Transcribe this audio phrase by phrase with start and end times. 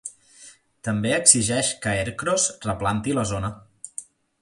[0.87, 3.57] També exigeix que Ercros replanti la zona.